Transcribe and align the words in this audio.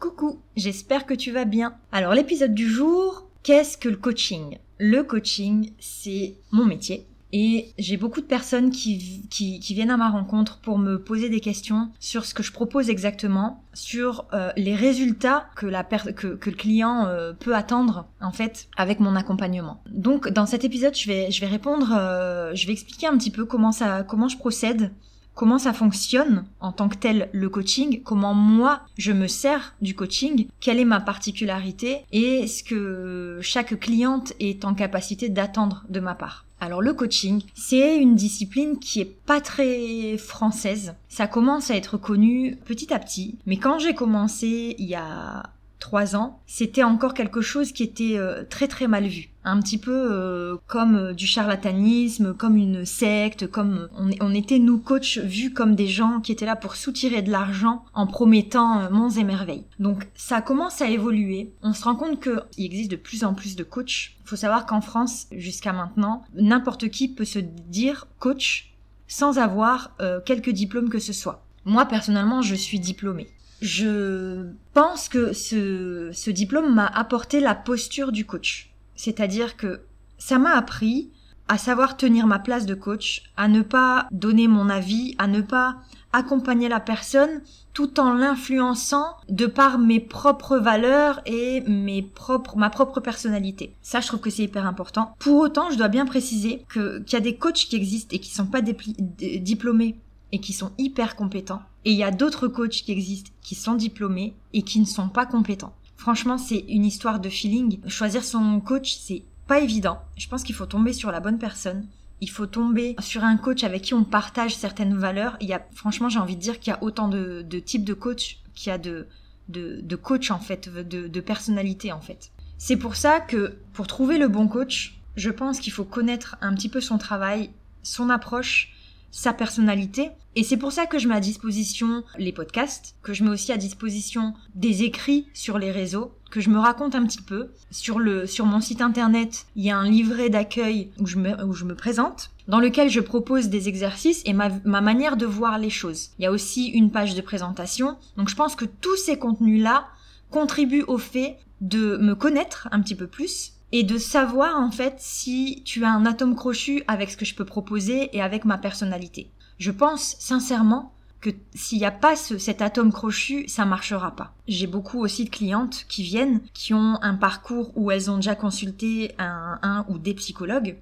Coucou, 0.00 0.40
j'espère 0.56 1.04
que 1.04 1.12
tu 1.12 1.30
vas 1.30 1.44
bien. 1.44 1.74
Alors 1.92 2.14
l'épisode 2.14 2.54
du 2.54 2.66
jour, 2.66 3.28
qu'est-ce 3.42 3.76
que 3.76 3.90
le 3.90 3.98
coaching? 3.98 4.56
Le 4.78 5.02
coaching, 5.02 5.72
c'est 5.78 6.36
mon 6.52 6.64
métier. 6.64 7.06
Et 7.34 7.74
j'ai 7.78 7.98
beaucoup 7.98 8.22
de 8.22 8.26
personnes 8.26 8.70
qui, 8.70 9.20
viennent 9.60 9.90
à 9.90 9.98
ma 9.98 10.08
rencontre 10.08 10.58
pour 10.60 10.78
me 10.78 10.96
poser 10.96 11.28
des 11.28 11.40
questions 11.40 11.90
sur 12.00 12.24
ce 12.24 12.32
que 12.32 12.42
je 12.42 12.50
propose 12.50 12.88
exactement, 12.88 13.62
sur 13.74 14.24
euh, 14.32 14.50
les 14.56 14.74
résultats 14.74 15.50
que, 15.54 15.66
la 15.66 15.84
que, 15.84 16.28
le 16.28 16.56
client 16.56 17.04
euh, 17.04 17.34
peut 17.34 17.54
attendre 17.54 18.06
en 18.22 18.32
fait 18.32 18.68
avec 18.78 19.00
mon 19.00 19.16
accompagnement. 19.16 19.82
Donc 19.90 20.30
dans 20.30 20.46
cet 20.46 20.64
épisode, 20.64 20.96
je 20.96 21.06
vais, 21.08 21.30
je 21.30 21.42
vais 21.42 21.46
répondre, 21.46 21.92
euh, 21.94 22.54
je 22.54 22.66
vais 22.66 22.72
expliquer 22.72 23.06
un 23.06 23.18
petit 23.18 23.30
peu 23.30 23.44
comment 23.44 23.70
ça, 23.70 24.02
comment 24.02 24.28
je 24.28 24.38
procède 24.38 24.92
comment 25.40 25.58
ça 25.58 25.72
fonctionne 25.72 26.44
en 26.60 26.70
tant 26.70 26.90
que 26.90 26.96
tel 26.96 27.30
le 27.32 27.48
coaching, 27.48 28.02
comment 28.02 28.34
moi 28.34 28.82
je 28.98 29.10
me 29.10 29.26
sers 29.26 29.74
du 29.80 29.94
coaching, 29.94 30.48
quelle 30.60 30.78
est 30.78 30.84
ma 30.84 31.00
particularité 31.00 32.00
et 32.12 32.46
ce 32.46 32.62
que 32.62 33.38
chaque 33.40 33.80
cliente 33.80 34.34
est 34.38 34.66
en 34.66 34.74
capacité 34.74 35.30
d'attendre 35.30 35.86
de 35.88 35.98
ma 35.98 36.14
part. 36.14 36.44
Alors 36.60 36.82
le 36.82 36.92
coaching, 36.92 37.42
c'est 37.54 37.96
une 37.96 38.16
discipline 38.16 38.78
qui 38.78 39.00
est 39.00 39.16
pas 39.24 39.40
très 39.40 40.18
française. 40.18 40.92
Ça 41.08 41.26
commence 41.26 41.70
à 41.70 41.76
être 41.76 41.96
connu 41.96 42.58
petit 42.66 42.92
à 42.92 42.98
petit, 42.98 43.38
mais 43.46 43.56
quand 43.56 43.78
j'ai 43.78 43.94
commencé 43.94 44.74
il 44.78 44.84
y 44.84 44.94
a 44.94 45.44
trois 45.80 46.14
ans, 46.14 46.38
c'était 46.46 46.84
encore 46.84 47.14
quelque 47.14 47.40
chose 47.40 47.72
qui 47.72 47.82
était 47.82 48.16
euh, 48.16 48.44
très 48.48 48.68
très 48.68 48.86
mal 48.86 49.06
vu. 49.08 49.30
Un 49.42 49.58
petit 49.60 49.78
peu 49.78 49.90
euh, 50.12 50.56
comme 50.66 50.96
euh, 50.96 51.12
du 51.14 51.26
charlatanisme, 51.26 52.34
comme 52.34 52.56
une 52.56 52.84
secte, 52.84 53.46
comme 53.48 53.88
on, 53.96 54.34
était 54.34 54.58
nous 54.58 54.78
coachs 54.78 55.18
vus 55.18 55.52
comme 55.52 55.74
des 55.74 55.88
gens 55.88 56.20
qui 56.20 56.30
étaient 56.30 56.46
là 56.46 56.54
pour 56.54 56.76
soutirer 56.76 57.22
de 57.22 57.30
l'argent 57.30 57.82
en 57.94 58.06
promettant 58.06 58.90
monts 58.90 59.10
et 59.10 59.24
merveilles. 59.24 59.64
Donc 59.80 60.06
ça 60.14 60.42
commence 60.42 60.82
à 60.82 60.88
évoluer. 60.88 61.52
On 61.62 61.72
se 61.72 61.84
rend 61.84 61.96
compte 61.96 62.20
qu'il 62.22 62.64
existe 62.64 62.90
de 62.90 62.96
plus 62.96 63.24
en 63.24 63.34
plus 63.34 63.56
de 63.56 63.64
coachs. 63.64 64.12
Il 64.24 64.28
faut 64.28 64.36
savoir 64.36 64.66
qu'en 64.66 64.82
France, 64.82 65.26
jusqu'à 65.32 65.72
maintenant, 65.72 66.22
n'importe 66.34 66.90
qui 66.90 67.08
peut 67.08 67.24
se 67.24 67.38
dire 67.38 68.06
coach 68.18 68.74
sans 69.08 69.38
avoir 69.38 69.96
quelques 70.24 70.50
diplômes 70.50 70.88
que 70.88 71.00
ce 71.00 71.12
soit. 71.12 71.44
Moi 71.64 71.86
personnellement, 71.86 72.42
je 72.42 72.54
suis 72.54 72.78
diplômée 72.78 73.28
je 73.60 74.46
pense 74.72 75.08
que 75.08 75.32
ce, 75.32 76.10
ce 76.12 76.30
diplôme 76.30 76.74
m'a 76.74 76.86
apporté 76.86 77.40
la 77.40 77.54
posture 77.54 78.12
du 78.12 78.24
coach. 78.24 78.72
C'est-à-dire 78.96 79.56
que 79.56 79.82
ça 80.18 80.38
m'a 80.38 80.56
appris 80.56 81.10
à 81.48 81.58
savoir 81.58 81.96
tenir 81.96 82.28
ma 82.28 82.38
place 82.38 82.64
de 82.64 82.74
coach, 82.74 83.24
à 83.36 83.48
ne 83.48 83.62
pas 83.62 84.06
donner 84.12 84.46
mon 84.46 84.68
avis, 84.68 85.16
à 85.18 85.26
ne 85.26 85.40
pas 85.40 85.78
accompagner 86.12 86.68
la 86.68 86.78
personne 86.78 87.40
tout 87.72 87.98
en 87.98 88.14
l'influençant 88.14 89.16
de 89.28 89.46
par 89.46 89.78
mes 89.78 90.00
propres 90.00 90.58
valeurs 90.58 91.20
et 91.26 91.62
mes 91.62 92.02
propres, 92.02 92.56
ma 92.56 92.70
propre 92.70 93.00
personnalité. 93.00 93.74
Ça, 93.82 94.00
je 94.00 94.06
trouve 94.06 94.20
que 94.20 94.30
c'est 94.30 94.44
hyper 94.44 94.66
important. 94.66 95.14
Pour 95.18 95.40
autant, 95.40 95.70
je 95.70 95.76
dois 95.76 95.88
bien 95.88 96.06
préciser 96.06 96.64
que, 96.68 97.00
qu'il 97.00 97.14
y 97.14 97.16
a 97.16 97.24
des 97.24 97.36
coachs 97.36 97.54
qui 97.54 97.76
existent 97.76 98.14
et 98.14 98.20
qui 98.20 98.30
sont 98.30 98.46
pas 98.46 98.60
diplômés 98.62 99.96
et 100.32 100.40
qui 100.40 100.52
sont 100.52 100.70
hyper 100.78 101.16
compétents. 101.16 101.62
Et 101.84 101.92
il 101.92 101.96
y 101.96 102.04
a 102.04 102.10
d'autres 102.10 102.48
coachs 102.48 102.70
qui 102.70 102.92
existent, 102.92 103.30
qui 103.42 103.54
sont 103.54 103.74
diplômés 103.74 104.34
et 104.52 104.62
qui 104.62 104.80
ne 104.80 104.84
sont 104.84 105.08
pas 105.08 105.26
compétents. 105.26 105.74
Franchement, 105.96 106.38
c'est 106.38 106.64
une 106.68 106.84
histoire 106.84 107.20
de 107.20 107.28
feeling. 107.28 107.80
Choisir 107.86 108.24
son 108.24 108.60
coach, 108.60 108.96
c'est 108.96 109.22
pas 109.46 109.60
évident. 109.60 110.00
Je 110.16 110.28
pense 110.28 110.42
qu'il 110.42 110.54
faut 110.54 110.66
tomber 110.66 110.92
sur 110.92 111.10
la 111.10 111.20
bonne 111.20 111.38
personne. 111.38 111.86
Il 112.20 112.30
faut 112.30 112.46
tomber 112.46 112.96
sur 113.00 113.24
un 113.24 113.36
coach 113.36 113.64
avec 113.64 113.82
qui 113.82 113.94
on 113.94 114.04
partage 114.04 114.54
certaines 114.54 114.96
valeurs. 114.96 115.36
Il 115.40 115.48
y 115.48 115.52
a, 115.52 115.66
franchement, 115.74 116.08
j'ai 116.08 116.18
envie 116.18 116.36
de 116.36 116.40
dire 116.40 116.60
qu'il 116.60 116.72
y 116.72 116.76
a 116.76 116.82
autant 116.82 117.08
de, 117.08 117.42
types 117.58 117.84
de 117.84 117.94
coachs 117.94 118.36
qu'il 118.54 118.70
y 118.70 118.72
a 118.72 118.78
de, 118.78 119.06
de, 119.48 119.96
coachs, 119.96 120.30
en 120.30 120.38
fait, 120.38 120.68
de, 120.68 121.08
de 121.08 121.20
personnalités, 121.20 121.92
en 121.92 122.00
fait. 122.00 122.30
C'est 122.58 122.76
pour 122.76 122.96
ça 122.96 123.20
que, 123.20 123.56
pour 123.72 123.86
trouver 123.86 124.18
le 124.18 124.28
bon 124.28 124.48
coach, 124.48 125.00
je 125.16 125.30
pense 125.30 125.60
qu'il 125.60 125.72
faut 125.72 125.84
connaître 125.84 126.36
un 126.40 126.54
petit 126.54 126.68
peu 126.68 126.80
son 126.80 126.98
travail, 126.98 127.50
son 127.82 128.10
approche, 128.10 128.72
sa 129.10 129.32
personnalité. 129.32 130.10
Et 130.36 130.44
c'est 130.44 130.56
pour 130.56 130.72
ça 130.72 130.86
que 130.86 130.98
je 130.98 131.08
mets 131.08 131.16
à 131.16 131.20
disposition 131.20 132.04
les 132.16 132.32
podcasts, 132.32 132.94
que 133.02 133.12
je 133.12 133.24
mets 133.24 133.30
aussi 133.30 133.52
à 133.52 133.56
disposition 133.56 134.34
des 134.54 134.84
écrits 134.84 135.26
sur 135.34 135.58
les 135.58 135.72
réseaux, 135.72 136.12
que 136.30 136.40
je 136.40 136.50
me 136.50 136.58
raconte 136.58 136.94
un 136.94 137.04
petit 137.04 137.22
peu. 137.22 137.50
Sur 137.70 137.98
le, 137.98 138.26
sur 138.26 138.46
mon 138.46 138.60
site 138.60 138.80
internet, 138.80 139.46
il 139.56 139.64
y 139.64 139.70
a 139.70 139.76
un 139.76 139.88
livret 139.88 140.28
d'accueil 140.28 140.90
où 140.98 141.06
je 141.06 141.18
me, 141.18 141.44
où 141.44 141.52
je 141.52 141.64
me 141.64 141.74
présente, 141.74 142.30
dans 142.46 142.60
lequel 142.60 142.88
je 142.88 143.00
propose 143.00 143.48
des 143.48 143.68
exercices 143.68 144.22
et 144.24 144.32
ma, 144.32 144.50
ma 144.64 144.80
manière 144.80 145.16
de 145.16 145.26
voir 145.26 145.58
les 145.58 145.70
choses. 145.70 146.10
Il 146.18 146.22
y 146.22 146.26
a 146.26 146.32
aussi 146.32 146.66
une 146.66 146.90
page 146.90 147.14
de 147.14 147.20
présentation. 147.20 147.96
Donc 148.16 148.28
je 148.28 148.36
pense 148.36 148.54
que 148.54 148.64
tous 148.64 148.96
ces 148.96 149.18
contenus-là 149.18 149.88
contribuent 150.30 150.84
au 150.86 150.98
fait 150.98 151.38
de 151.60 151.96
me 151.98 152.14
connaître 152.14 152.68
un 152.72 152.80
petit 152.80 152.94
peu 152.94 153.06
plus, 153.06 153.52
et 153.72 153.84
de 153.84 153.98
savoir 153.98 154.58
en 154.58 154.70
fait 154.70 154.94
si 154.98 155.62
tu 155.64 155.84
as 155.84 155.90
un 155.90 156.06
atome 156.06 156.34
crochu 156.34 156.82
avec 156.88 157.10
ce 157.10 157.16
que 157.16 157.24
je 157.24 157.34
peux 157.34 157.44
proposer 157.44 158.14
et 158.16 158.22
avec 158.22 158.44
ma 158.44 158.58
personnalité. 158.58 159.30
Je 159.58 159.70
pense 159.70 160.16
sincèrement 160.18 160.92
que 161.20 161.30
s'il 161.54 161.78
n'y 161.78 161.84
a 161.84 161.90
pas 161.90 162.16
cet 162.16 162.62
atome 162.62 162.92
crochu, 162.92 163.46
ça 163.46 163.66
marchera 163.66 164.16
pas. 164.16 164.34
J'ai 164.48 164.66
beaucoup 164.66 165.00
aussi 165.00 165.24
de 165.24 165.30
clientes 165.30 165.84
qui 165.88 166.02
viennent, 166.02 166.40
qui 166.54 166.72
ont 166.72 166.98
un 167.02 167.14
parcours 167.14 167.72
où 167.76 167.90
elles 167.90 168.10
ont 168.10 168.16
déjà 168.16 168.34
consulté 168.34 169.12
un, 169.18 169.58
un 169.62 169.84
ou 169.88 169.98
des 169.98 170.14
psychologues 170.14 170.78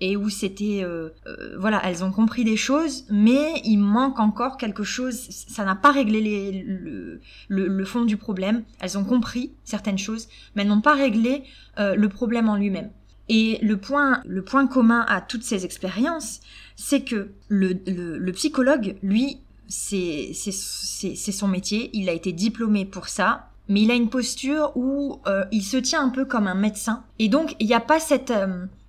et 0.00 0.16
où 0.16 0.28
c'était 0.28 0.82
euh, 0.84 1.10
euh, 1.26 1.56
voilà 1.58 1.80
elles 1.84 2.04
ont 2.04 2.12
compris 2.12 2.44
des 2.44 2.56
choses 2.56 3.04
mais 3.10 3.60
il 3.64 3.78
manque 3.78 4.20
encore 4.20 4.56
quelque 4.56 4.84
chose. 4.84 5.14
Ça 5.30 5.64
n'a 5.64 5.74
pas 5.74 5.90
réglé 5.90 6.20
les, 6.20 6.62
le, 6.62 7.20
le, 7.48 7.84
fond 7.84 8.04
du 8.04 8.16
problème. 8.16 8.62
Elles 8.80 8.96
ont 8.96 9.04
compris 9.04 9.52
certaines 9.64 9.98
choses 9.98 10.28
mais 10.54 10.62
elles 10.62 10.68
n'ont 10.68 10.80
pas 10.80 10.94
réglé 10.94 11.42
euh, 11.78 11.94
le 11.94 12.08
problème 12.08 12.48
en 12.48 12.56
lui-même. 12.56 12.90
Et 13.28 13.58
le 13.62 13.76
point 13.76 14.22
le 14.24 14.42
point 14.42 14.66
commun 14.66 15.04
à 15.08 15.20
toutes 15.20 15.42
ces 15.42 15.64
expériences 15.64 16.40
c'est 16.76 17.02
que 17.02 17.30
le, 17.48 17.72
le, 17.86 18.32
psychologue 18.32 18.96
lui 19.02 19.38
c'est 19.66 20.30
c'est 20.32 21.32
son 21.32 21.48
métier. 21.48 21.90
Il 21.92 22.08
a 22.08 22.12
été 22.12 22.32
diplômé 22.32 22.84
pour 22.84 23.08
ça 23.08 23.50
mais 23.68 23.82
il 23.82 23.90
a 23.90 23.94
une 23.94 24.08
posture 24.08 24.72
où 24.76 25.20
il 25.50 25.62
se 25.62 25.76
tient 25.76 26.02
un 26.02 26.08
peu 26.08 26.24
comme 26.24 26.46
un 26.46 26.54
médecin. 26.54 27.04
Et 27.18 27.28
donc 27.28 27.54
il 27.58 27.66
n'y 27.66 27.74
a 27.74 27.80
pas 27.80 28.00
cette 28.00 28.32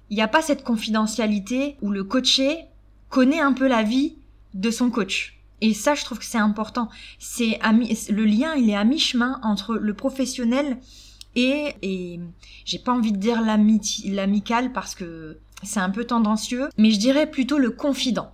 il 0.09 0.15
n'y 0.15 0.21
a 0.21 0.27
pas 0.27 0.41
cette 0.41 0.63
confidentialité 0.63 1.77
où 1.81 1.91
le 1.91 2.03
coaché 2.03 2.65
connaît 3.09 3.39
un 3.39 3.53
peu 3.53 3.67
la 3.67 3.83
vie 3.83 4.15
de 4.53 4.71
son 4.71 4.89
coach. 4.89 5.39
Et 5.61 5.73
ça, 5.73 5.93
je 5.93 6.05
trouve 6.05 6.19
que 6.19 6.25
c'est 6.25 6.37
important. 6.37 6.89
C'est 7.19 7.59
le 8.09 8.25
lien, 8.25 8.55
il 8.55 8.69
est 8.69 8.75
à 8.75 8.83
mi-chemin 8.83 9.39
entre 9.43 9.75
le 9.75 9.93
professionnel 9.93 10.77
et, 11.35 11.75
et 11.81 12.19
j'ai 12.65 12.79
pas 12.79 12.93
envie 12.93 13.11
de 13.11 13.17
dire 13.17 13.41
l'amical 13.41 14.71
parce 14.71 14.95
que 14.95 15.37
c'est 15.63 15.79
un 15.79 15.89
peu 15.89 16.05
tendancieux, 16.05 16.69
mais 16.77 16.91
je 16.91 16.99
dirais 16.99 17.29
plutôt 17.29 17.57
le 17.57 17.71
confident. 17.71 18.33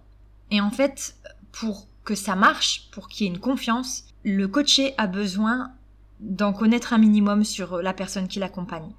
Et 0.51 0.61
en 0.61 0.71
fait, 0.71 1.15
pour 1.51 1.87
que 2.03 2.15
ça 2.15 2.35
marche, 2.35 2.89
pour 2.91 3.07
qu'il 3.07 3.25
y 3.25 3.29
ait 3.29 3.33
une 3.33 3.39
confiance, 3.39 4.05
le 4.23 4.47
coaché 4.47 4.93
a 4.97 5.07
besoin 5.07 5.71
d'en 6.19 6.53
connaître 6.53 6.93
un 6.93 6.99
minimum 6.99 7.43
sur 7.43 7.81
la 7.81 7.93
personne 7.93 8.27
qui 8.27 8.39
l'accompagne 8.39 8.91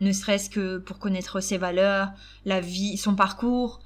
ne 0.00 0.12
serait-ce 0.12 0.50
que 0.50 0.78
pour 0.78 0.98
connaître 0.98 1.40
ses 1.40 1.58
valeurs, 1.58 2.10
la 2.44 2.60
vie, 2.60 2.96
son 2.96 3.14
parcours, 3.14 3.80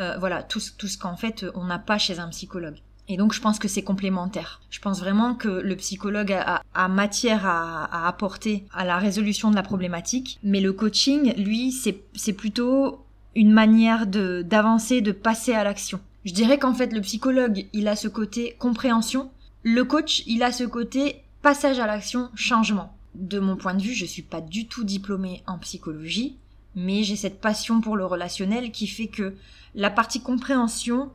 euh, 0.00 0.16
voilà, 0.18 0.42
tout, 0.42 0.60
tout 0.76 0.88
ce 0.88 0.98
qu'en 0.98 1.16
fait 1.16 1.44
on 1.54 1.64
n'a 1.64 1.78
pas 1.78 1.98
chez 1.98 2.18
un 2.18 2.28
psychologue. 2.28 2.78
Et 3.08 3.16
donc 3.16 3.32
je 3.32 3.40
pense 3.40 3.58
que 3.58 3.68
c'est 3.68 3.82
complémentaire. 3.82 4.60
Je 4.70 4.80
pense 4.80 5.00
vraiment 5.00 5.34
que 5.34 5.48
le 5.48 5.76
psychologue 5.76 6.32
a, 6.32 6.88
matière 6.88 7.46
à, 7.46 8.06
apporter 8.06 8.66
à 8.72 8.84
la 8.84 8.98
résolution 8.98 9.50
de 9.50 9.56
la 9.56 9.62
problématique, 9.62 10.38
mais 10.42 10.60
le 10.60 10.72
coaching, 10.74 11.34
lui, 11.36 11.72
c'est 11.72 12.32
plutôt 12.34 13.04
une 13.34 13.52
manière 13.52 14.06
de 14.06 14.42
d'avancer, 14.42 15.00
de 15.00 15.12
passer 15.12 15.54
à 15.54 15.64
l'action. 15.64 16.00
Je 16.24 16.34
dirais 16.34 16.58
qu'en 16.58 16.74
fait 16.74 16.92
le 16.92 17.00
psychologue, 17.00 17.66
il 17.72 17.88
a 17.88 17.96
ce 17.96 18.08
côté 18.08 18.56
compréhension, 18.58 19.30
le 19.62 19.84
coach, 19.84 20.22
il 20.26 20.42
a 20.42 20.52
ce 20.52 20.64
côté 20.64 21.22
passage 21.40 21.78
à 21.78 21.86
l'action, 21.86 22.30
changement 22.34 22.94
de 23.18 23.38
mon 23.38 23.56
point 23.56 23.74
de 23.74 23.82
vue, 23.82 23.94
je 23.94 24.06
suis 24.06 24.22
pas 24.22 24.40
du 24.40 24.66
tout 24.66 24.84
diplômée 24.84 25.42
en 25.46 25.58
psychologie, 25.58 26.36
mais 26.74 27.02
j'ai 27.02 27.16
cette 27.16 27.40
passion 27.40 27.80
pour 27.80 27.96
le 27.96 28.06
relationnel 28.06 28.70
qui 28.70 28.86
fait 28.86 29.08
que 29.08 29.34
la 29.74 29.90
partie 29.90 30.22
compréhension, 30.22 31.10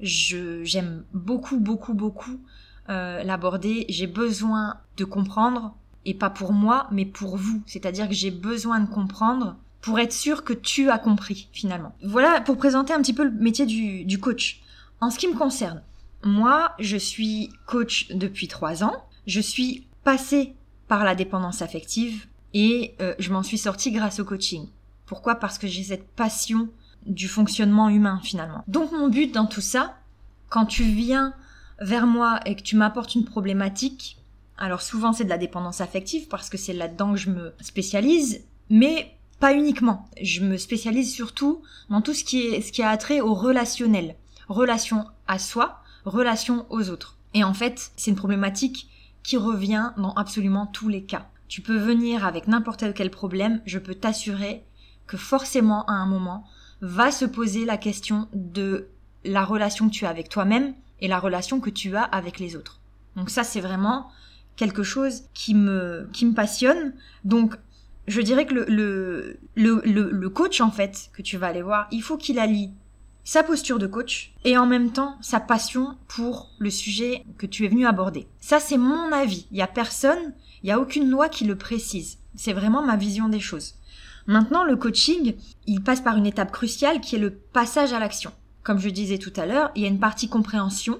j'aime 0.00 1.04
beaucoup 1.12 1.58
beaucoup 1.58 1.94
beaucoup 1.94 2.40
euh, 2.90 3.22
l'aborder. 3.22 3.86
J'ai 3.88 4.06
besoin 4.06 4.76
de 4.96 5.04
comprendre 5.04 5.74
et 6.04 6.14
pas 6.14 6.30
pour 6.30 6.52
moi, 6.52 6.86
mais 6.90 7.06
pour 7.06 7.36
vous. 7.36 7.62
C'est-à-dire 7.66 8.08
que 8.08 8.14
j'ai 8.14 8.30
besoin 8.30 8.80
de 8.80 8.88
comprendre 8.88 9.56
pour 9.80 9.98
être 9.98 10.12
sûr 10.12 10.44
que 10.44 10.52
tu 10.52 10.90
as 10.90 10.98
compris 10.98 11.48
finalement. 11.52 11.94
Voilà 12.02 12.40
pour 12.40 12.56
présenter 12.56 12.92
un 12.92 13.00
petit 13.00 13.14
peu 13.14 13.24
le 13.24 13.30
métier 13.30 13.66
du, 13.66 14.04
du 14.04 14.18
coach. 14.18 14.60
En 15.00 15.10
ce 15.10 15.18
qui 15.18 15.28
me 15.28 15.36
concerne, 15.36 15.82
moi, 16.24 16.72
je 16.78 16.96
suis 16.96 17.50
coach 17.66 18.08
depuis 18.08 18.48
trois 18.48 18.82
ans. 18.82 19.04
Je 19.26 19.40
suis 19.40 19.86
passée 20.02 20.54
par 20.88 21.04
la 21.04 21.14
dépendance 21.14 21.62
affective 21.62 22.26
et 22.52 22.94
euh, 23.00 23.14
je 23.18 23.32
m'en 23.32 23.42
suis 23.42 23.58
sortie 23.58 23.90
grâce 23.90 24.20
au 24.20 24.24
coaching. 24.24 24.68
Pourquoi? 25.06 25.34
Parce 25.36 25.58
que 25.58 25.66
j'ai 25.66 25.82
cette 25.82 26.08
passion 26.08 26.68
du 27.06 27.28
fonctionnement 27.28 27.88
humain 27.88 28.20
finalement. 28.22 28.64
Donc 28.68 28.92
mon 28.92 29.08
but 29.08 29.32
dans 29.32 29.46
tout 29.46 29.60
ça, 29.60 29.96
quand 30.48 30.66
tu 30.66 30.84
viens 30.84 31.34
vers 31.80 32.06
moi 32.06 32.40
et 32.46 32.54
que 32.54 32.62
tu 32.62 32.76
m'apportes 32.76 33.14
une 33.14 33.24
problématique, 33.24 34.18
alors 34.56 34.82
souvent 34.82 35.12
c'est 35.12 35.24
de 35.24 35.28
la 35.28 35.38
dépendance 35.38 35.80
affective 35.80 36.28
parce 36.28 36.48
que 36.48 36.56
c'est 36.56 36.72
là-dedans 36.72 37.12
que 37.12 37.18
je 37.18 37.30
me 37.30 37.52
spécialise, 37.60 38.44
mais 38.70 39.14
pas 39.40 39.52
uniquement. 39.52 40.08
Je 40.22 40.40
me 40.42 40.56
spécialise 40.56 41.12
surtout 41.12 41.62
dans 41.90 42.00
tout 42.00 42.14
ce 42.14 42.24
qui 42.24 42.40
est 42.40 42.60
ce 42.60 42.72
qui 42.72 42.82
a 42.82 42.96
trait 42.96 43.20
au 43.20 43.34
relationnel, 43.34 44.14
relation 44.48 45.04
à 45.26 45.38
soi, 45.38 45.82
relation 46.04 46.66
aux 46.70 46.88
autres. 46.88 47.18
Et 47.34 47.42
en 47.42 47.52
fait, 47.52 47.90
c'est 47.96 48.10
une 48.10 48.16
problématique 48.16 48.88
qui 49.24 49.36
revient 49.36 49.90
dans 49.96 50.12
absolument 50.12 50.66
tous 50.66 50.88
les 50.88 51.02
cas. 51.02 51.28
Tu 51.48 51.60
peux 51.60 51.76
venir 51.76 52.24
avec 52.24 52.46
n'importe 52.46 52.94
quel 52.94 53.10
problème, 53.10 53.60
je 53.66 53.78
peux 53.80 53.94
t'assurer 53.94 54.64
que 55.06 55.16
forcément 55.16 55.84
à 55.86 55.92
un 55.92 56.06
moment 56.06 56.46
va 56.80 57.10
se 57.10 57.24
poser 57.24 57.64
la 57.64 57.76
question 57.76 58.28
de 58.34 58.88
la 59.24 59.44
relation 59.44 59.88
que 59.88 59.94
tu 59.94 60.06
as 60.06 60.10
avec 60.10 60.28
toi-même 60.28 60.74
et 61.00 61.08
la 61.08 61.18
relation 61.18 61.58
que 61.58 61.70
tu 61.70 61.96
as 61.96 62.02
avec 62.02 62.38
les 62.38 62.54
autres. 62.54 62.80
Donc 63.16 63.30
ça 63.30 63.44
c'est 63.44 63.60
vraiment 63.60 64.10
quelque 64.56 64.82
chose 64.82 65.22
qui 65.32 65.54
me 65.54 66.08
qui 66.12 66.26
me 66.26 66.34
passionne. 66.34 66.94
Donc 67.24 67.56
je 68.06 68.20
dirais 68.20 68.46
que 68.46 68.54
le, 68.54 68.66
le, 68.68 69.38
le, 69.54 70.10
le 70.10 70.28
coach 70.28 70.60
en 70.60 70.70
fait 70.70 71.10
que 71.14 71.22
tu 71.22 71.38
vas 71.38 71.46
aller 71.46 71.62
voir, 71.62 71.88
il 71.90 72.02
faut 72.02 72.18
qu'il 72.18 72.38
allie 72.38 72.70
sa 73.24 73.42
posture 73.42 73.78
de 73.78 73.86
coach 73.86 74.32
et 74.44 74.56
en 74.56 74.66
même 74.66 74.92
temps 74.92 75.16
sa 75.20 75.40
passion 75.40 75.96
pour 76.08 76.50
le 76.58 76.70
sujet 76.70 77.24
que 77.38 77.46
tu 77.46 77.64
es 77.64 77.68
venu 77.68 77.86
aborder. 77.86 78.26
Ça 78.40 78.60
c'est 78.60 78.78
mon 78.78 79.10
avis. 79.12 79.46
Il 79.50 79.56
y 79.56 79.62
a 79.62 79.66
personne, 79.66 80.34
il 80.62 80.68
y 80.68 80.72
a 80.72 80.78
aucune 80.78 81.10
loi 81.10 81.28
qui 81.28 81.44
le 81.44 81.56
précise. 81.56 82.18
C'est 82.36 82.52
vraiment 82.52 82.82
ma 82.82 82.96
vision 82.96 83.28
des 83.28 83.40
choses. 83.40 83.74
Maintenant, 84.26 84.64
le 84.64 84.76
coaching, 84.76 85.34
il 85.66 85.82
passe 85.82 86.00
par 86.00 86.16
une 86.16 86.26
étape 86.26 86.50
cruciale 86.50 87.00
qui 87.00 87.16
est 87.16 87.18
le 87.18 87.34
passage 87.34 87.92
à 87.92 87.98
l'action. 87.98 88.32
Comme 88.62 88.78
je 88.78 88.88
disais 88.88 89.18
tout 89.18 89.32
à 89.36 89.44
l'heure, 89.44 89.70
il 89.74 89.82
y 89.82 89.84
a 89.84 89.88
une 89.88 90.00
partie 90.00 90.28
compréhension. 90.28 90.98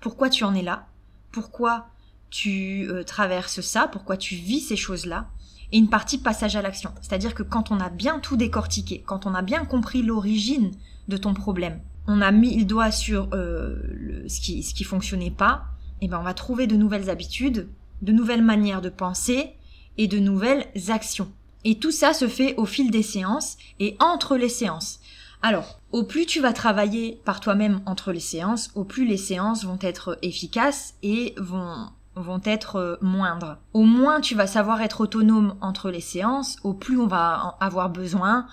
Pourquoi 0.00 0.28
tu 0.28 0.44
en 0.44 0.54
es 0.54 0.62
là? 0.62 0.86
Pourquoi 1.32 1.88
tu 2.28 2.86
euh, 2.90 3.02
traverses 3.02 3.62
ça? 3.62 3.88
Pourquoi 3.88 4.18
tu 4.18 4.34
vis 4.34 4.60
ces 4.60 4.76
choses-là? 4.76 5.26
Et 5.72 5.78
une 5.78 5.88
partie 5.88 6.18
passage 6.18 6.56
à 6.56 6.62
l'action. 6.62 6.92
C'est-à-dire 7.00 7.34
que 7.34 7.42
quand 7.42 7.70
on 7.70 7.80
a 7.80 7.90
bien 7.90 8.20
tout 8.20 8.36
décortiqué, 8.36 9.02
quand 9.04 9.26
on 9.26 9.34
a 9.34 9.42
bien 9.42 9.64
compris 9.64 10.02
l'origine 10.02 10.70
de 11.08 11.16
ton 11.16 11.34
problème, 11.34 11.80
on 12.06 12.20
a 12.20 12.30
mis 12.30 12.56
le 12.56 12.64
doigt 12.64 12.90
sur 12.90 13.28
euh, 13.32 14.24
ce 14.28 14.40
qui 14.40 14.62
ce 14.62 14.74
qui 14.74 14.84
fonctionnait 14.84 15.30
pas, 15.30 15.64
et 16.00 16.04
eh 16.04 16.08
ben 16.08 16.18
on 16.20 16.22
va 16.22 16.34
trouver 16.34 16.66
de 16.66 16.76
nouvelles 16.76 17.10
habitudes, 17.10 17.68
de 18.02 18.12
nouvelles 18.12 18.42
manières 18.42 18.82
de 18.82 18.90
penser 18.90 19.54
et 19.98 20.06
de 20.06 20.18
nouvelles 20.18 20.66
actions. 20.88 21.32
Et 21.64 21.78
tout 21.78 21.90
ça 21.90 22.12
se 22.12 22.28
fait 22.28 22.54
au 22.56 22.64
fil 22.64 22.90
des 22.90 23.02
séances 23.02 23.56
et 23.80 23.96
entre 23.98 24.36
les 24.36 24.48
séances. 24.48 25.00
Alors, 25.42 25.80
au 25.92 26.04
plus 26.04 26.26
tu 26.26 26.40
vas 26.40 26.52
travailler 26.52 27.20
par 27.24 27.40
toi-même 27.40 27.80
entre 27.86 28.12
les 28.12 28.20
séances, 28.20 28.70
au 28.74 28.84
plus 28.84 29.06
les 29.06 29.16
séances 29.16 29.64
vont 29.64 29.78
être 29.80 30.18
efficaces 30.22 30.94
et 31.02 31.34
vont 31.38 31.88
vont 32.16 32.40
être 32.44 32.76
euh, 32.76 32.96
moindres. 33.00 33.58
Au 33.72 33.84
moins 33.84 34.20
tu 34.20 34.34
vas 34.34 34.46
savoir 34.46 34.82
être 34.82 35.02
autonome 35.02 35.56
entre 35.60 35.90
les 35.90 36.00
séances, 36.00 36.56
au 36.64 36.74
plus 36.74 36.98
on 36.98 37.06
va 37.06 37.56
avoir 37.60 37.90
besoin 37.90 38.46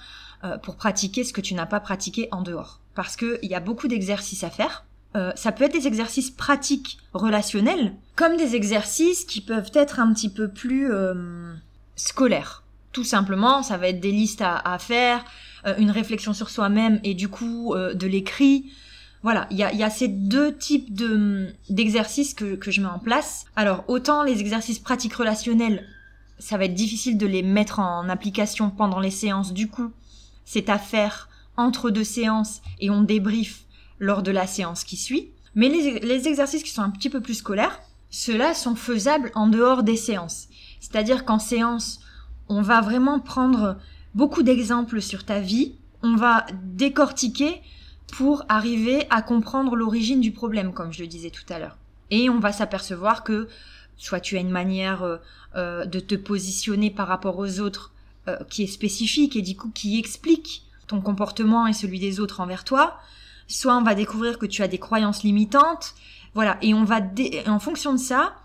euh, 0.44 0.58
pour 0.58 0.76
pratiquer 0.76 1.24
ce 1.24 1.34
que 1.34 1.42
tu 1.42 1.56
n'as 1.56 1.66
pas 1.66 1.80
pratiqué 1.80 2.28
en 2.32 2.42
dehors. 2.42 2.80
Parce 2.94 3.16
qu'il 3.16 3.40
y 3.42 3.56
a 3.56 3.60
beaucoup 3.60 3.88
d'exercices 3.88 4.44
à 4.44 4.50
faire. 4.50 4.86
Euh, 5.16 5.32
ça 5.36 5.52
peut 5.52 5.64
être 5.64 5.74
des 5.74 5.88
exercices 5.88 6.32
pratiques 6.32 7.00
relationnels, 7.14 7.96
comme 8.16 8.38
des 8.38 8.56
exercices 8.56 9.26
qui 9.26 9.42
peuvent 9.42 9.72
être 9.74 10.00
un 10.00 10.14
petit 10.14 10.30
peu 10.30 10.48
plus 10.48 10.92
scolaires. 11.96 12.64
Tout 12.94 13.04
simplement, 13.04 13.64
ça 13.64 13.78
va 13.78 13.88
être 13.88 14.00
des 14.00 14.12
listes 14.12 14.44
à, 14.46 14.78
faire, 14.78 15.26
euh, 15.66 15.74
une 15.80 15.90
réflexion 15.90 16.32
sur 16.34 16.50
soi-même 16.50 17.00
et 17.04 17.16
du 17.16 17.28
coup 17.28 17.74
euh, 17.74 17.96
de 17.96 18.06
l'écrit. 18.06 18.72
Voilà, 19.24 19.48
il 19.52 19.58
y 19.58 19.64
a, 19.64 19.90
ces 19.90 20.10
deux 20.10 20.54
types 20.54 20.94
de 20.94 21.48
d'exercices 21.70 22.34
que, 22.34 22.56
que 22.56 22.72
je 22.72 22.82
mets 22.82 22.88
en 22.88 23.00
place. 23.00 23.46
Alors 23.56 23.86
autant 23.88 24.22
les 24.22 24.42
exercices 24.42 24.80
pratiques 24.80 25.14
relationnels, 25.14 25.88
ça 26.40 26.58
va 26.58 26.66
être 26.66 26.74
difficile 26.74 27.18
de 27.18 27.26
les 27.26 27.42
mettre 27.42 27.80
en 27.80 28.10
application 28.10 28.70
pendant 28.70 29.00
les 29.00 29.12
séances. 29.12 29.54
Du 29.54 29.70
coup, 29.70 29.92
c'est 30.44 30.68
à 30.70 30.78
faire 30.78 31.30
entre 31.56 31.90
deux 31.90 32.04
séances 32.04 32.62
et 32.82 32.90
on 32.90 33.02
débrief 33.02 33.64
lors 33.98 34.24
de 34.24 34.32
la 34.32 34.46
séance 34.46 34.84
qui 34.84 34.98
suit. 34.98 35.30
Mais 35.56 35.70
les, 35.70 36.00
les 36.00 36.28
exercices 36.28 36.64
qui 36.64 36.72
sont 36.72 36.82
un 36.82 36.90
petit 36.90 37.10
peu 37.10 37.22
plus 37.22 37.36
scolaires, 37.36 37.80
ceux-là 38.10 38.54
sont 38.54 38.76
faisables 38.76 39.32
en 39.36 39.48
dehors 39.48 39.84
des 39.84 39.96
séances. 39.96 40.48
C'est-à-dire 40.82 41.24
qu'en 41.24 41.40
séance, 41.40 42.02
on 42.50 42.62
va 42.62 42.82
vraiment 42.82 43.22
prendre 43.22 43.78
beaucoup 44.16 44.44
d'exemples 44.44 45.02
sur 45.02 45.24
ta 45.24 45.40
vie, 45.40 45.76
on 46.02 46.18
va 46.18 46.46
décortiquer 46.64 47.62
pour 48.14 48.46
arriver 48.48 49.08
à 49.10 49.24
comprendre 49.24 49.76
l'origine 49.76 50.22
du 50.22 50.32
problème, 50.32 50.72
comme 50.72 50.94
je 50.94 51.02
le 51.02 51.08
disais 51.08 51.32
tout 51.32 51.52
à 51.52 51.58
l'heure. 51.58 51.78
Et 52.12 52.30
on 52.30 52.38
va 52.38 52.52
s'apercevoir 52.52 53.24
que 53.24 53.48
soit 53.98 54.20
tu 54.20 54.38
as 54.38 54.40
une 54.40 54.52
manière 54.52 55.02
euh, 55.02 55.18
euh, 55.56 55.86
de 55.86 56.00
te 56.00 56.14
positionner 56.14 56.92
par 56.92 57.08
rapport 57.08 57.40
aux 57.40 57.60
autres 57.60 57.92
euh, 58.28 58.38
qui 58.52 58.62
est 58.62 58.68
spécifique 58.68 59.36
et 59.36 59.42
du 59.42 59.56
coup 59.56 59.72
qui 59.74 59.98
explique 59.98 60.64
ton 60.86 61.02
comportement 61.02 61.66
et 61.66 61.74
celui 61.74 62.00
des 62.00 62.20
autres 62.20 62.40
envers 62.40 62.64
toi, 62.64 63.00
soit 63.48 63.76
on 63.76 63.82
va 63.82 63.96
découvrir 63.96 64.38
que 64.38 64.46
tu 64.46 64.62
as 64.62 64.68
des 64.68 64.78
croyances 64.78 65.24
limitantes, 65.24 65.96
voilà, 66.36 66.60
et 66.62 66.76
on 66.76 66.84
va 66.84 67.00
en 67.48 67.60
fonction 67.60 67.94
de 67.94 68.00
ça, 68.00 68.36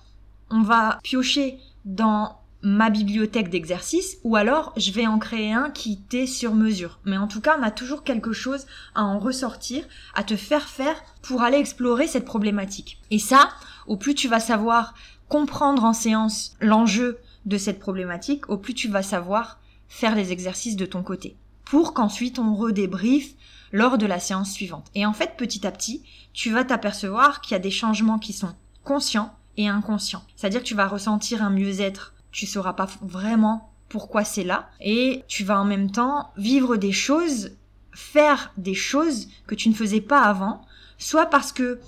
on 0.48 0.62
va 0.62 0.98
piocher 1.02 1.58
dans 1.84 2.37
ma 2.62 2.90
bibliothèque 2.90 3.50
d'exercices 3.50 4.18
ou 4.24 4.36
alors 4.36 4.72
je 4.76 4.90
vais 4.90 5.06
en 5.06 5.18
créer 5.18 5.52
un 5.52 5.70
qui 5.70 5.98
t'est 5.98 6.26
sur 6.26 6.54
mesure. 6.54 6.98
Mais 7.04 7.16
en 7.16 7.28
tout 7.28 7.40
cas, 7.40 7.56
on 7.58 7.62
a 7.62 7.70
toujours 7.70 8.02
quelque 8.02 8.32
chose 8.32 8.66
à 8.94 9.04
en 9.04 9.18
ressortir, 9.18 9.84
à 10.14 10.24
te 10.24 10.36
faire 10.36 10.68
faire 10.68 11.00
pour 11.22 11.42
aller 11.42 11.58
explorer 11.58 12.06
cette 12.06 12.24
problématique. 12.24 13.00
Et 13.10 13.18
ça, 13.18 13.50
au 13.86 13.96
plus 13.96 14.14
tu 14.14 14.28
vas 14.28 14.40
savoir 14.40 14.94
comprendre 15.28 15.84
en 15.84 15.92
séance 15.92 16.56
l'enjeu 16.60 17.18
de 17.46 17.58
cette 17.58 17.78
problématique, 17.78 18.48
au 18.48 18.58
plus 18.58 18.74
tu 18.74 18.88
vas 18.88 19.02
savoir 19.02 19.58
faire 19.88 20.14
les 20.14 20.32
exercices 20.32 20.76
de 20.76 20.86
ton 20.86 21.02
côté. 21.02 21.36
Pour 21.64 21.94
qu'ensuite 21.94 22.38
on 22.38 22.54
redébriefe 22.54 23.34
lors 23.72 23.98
de 23.98 24.06
la 24.06 24.18
séance 24.18 24.52
suivante. 24.52 24.86
Et 24.94 25.06
en 25.06 25.12
fait, 25.12 25.36
petit 25.36 25.66
à 25.66 25.70
petit, 25.70 26.02
tu 26.32 26.50
vas 26.50 26.64
t'apercevoir 26.64 27.40
qu'il 27.40 27.52
y 27.52 27.56
a 27.56 27.60
des 27.60 27.70
changements 27.70 28.18
qui 28.18 28.32
sont 28.32 28.54
conscients 28.84 29.34
et 29.56 29.68
inconscients. 29.68 30.24
C'est-à-dire 30.36 30.60
que 30.60 30.66
tu 30.66 30.74
vas 30.74 30.86
ressentir 30.86 31.42
un 31.42 31.50
mieux-être 31.50 32.14
tu 32.32 32.46
sauras 32.46 32.72
pas 32.72 32.88
vraiment 33.02 33.70
pourquoi 33.88 34.24
c'est 34.24 34.44
là. 34.44 34.68
Et 34.80 35.24
tu 35.28 35.44
vas 35.44 35.60
en 35.60 35.64
même 35.64 35.90
temps 35.90 36.32
vivre 36.36 36.76
des 36.76 36.92
choses, 36.92 37.52
faire 37.92 38.52
des 38.56 38.74
choses 38.74 39.28
que 39.46 39.54
tu 39.54 39.68
ne 39.68 39.74
faisais 39.74 40.00
pas 40.00 40.22
avant, 40.22 40.62
soit 40.98 41.26
parce 41.26 41.52
que 41.52 41.80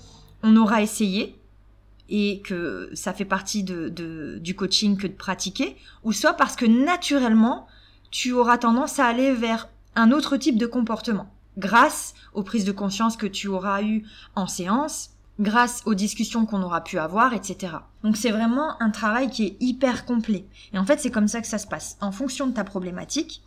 on 0.43 0.55
aura 0.55 0.81
essayé 0.81 1.37
et 2.09 2.41
que 2.41 2.89
ça 2.93 3.13
fait 3.13 3.25
partie 3.25 3.63
de, 3.63 4.39
du 4.41 4.55
coaching 4.55 4.97
que 4.97 5.07
de 5.07 5.13
pratiquer, 5.13 5.77
ou 6.03 6.11
soit 6.11 6.33
parce 6.33 6.55
que 6.55 6.65
naturellement 6.65 7.67
tu 8.09 8.33
auras 8.33 8.57
tendance 8.57 8.99
à 8.99 9.05
aller 9.05 9.33
vers 9.33 9.69
un 9.95 10.11
autre 10.11 10.35
type 10.35 10.57
de 10.57 10.65
comportement. 10.65 11.33
Grâce 11.57 12.13
aux 12.33 12.43
prises 12.43 12.65
de 12.65 12.71
conscience 12.71 13.15
que 13.15 13.27
tu 13.27 13.47
auras 13.47 13.81
eues 13.83 14.03
en 14.35 14.47
séance, 14.47 15.11
grâce 15.41 15.81
aux 15.85 15.95
discussions 15.95 16.45
qu'on 16.45 16.61
aura 16.61 16.83
pu 16.83 16.99
avoir, 16.99 17.33
etc. 17.33 17.73
Donc 18.03 18.15
c'est 18.15 18.31
vraiment 18.31 18.79
un 18.81 18.91
travail 18.91 19.29
qui 19.29 19.45
est 19.45 19.57
hyper 19.59 20.05
complet. 20.05 20.45
Et 20.73 20.77
en 20.77 20.85
fait, 20.85 20.99
c'est 20.99 21.11
comme 21.11 21.27
ça 21.27 21.41
que 21.41 21.47
ça 21.47 21.57
se 21.57 21.67
passe. 21.67 21.97
En 21.99 22.11
fonction 22.11 22.47
de 22.47 22.53
ta 22.53 22.63
problématique, 22.63 23.41